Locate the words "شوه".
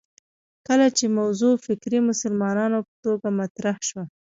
3.87-4.03